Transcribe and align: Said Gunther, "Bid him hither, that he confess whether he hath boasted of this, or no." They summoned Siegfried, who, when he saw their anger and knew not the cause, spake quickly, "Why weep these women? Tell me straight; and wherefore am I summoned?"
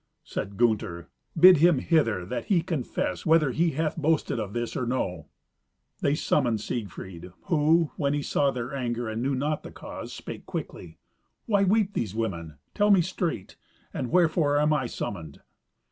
Said 0.23 0.57
Gunther, 0.57 1.09
"Bid 1.39 1.57
him 1.57 1.77
hither, 1.77 2.25
that 2.25 2.45
he 2.45 2.63
confess 2.63 3.23
whether 3.23 3.51
he 3.51 3.73
hath 3.73 3.95
boasted 3.95 4.39
of 4.39 4.53
this, 4.53 4.75
or 4.75 4.87
no." 4.87 5.27
They 5.99 6.15
summoned 6.15 6.59
Siegfried, 6.59 7.31
who, 7.43 7.91
when 7.97 8.15
he 8.15 8.23
saw 8.23 8.49
their 8.49 8.73
anger 8.73 9.07
and 9.07 9.21
knew 9.21 9.35
not 9.35 9.61
the 9.61 9.69
cause, 9.69 10.11
spake 10.11 10.47
quickly, 10.47 10.97
"Why 11.45 11.65
weep 11.65 11.93
these 11.93 12.15
women? 12.15 12.57
Tell 12.73 12.89
me 12.89 13.01
straight; 13.01 13.57
and 13.93 14.09
wherefore 14.09 14.57
am 14.57 14.73
I 14.73 14.87
summoned?" 14.87 15.41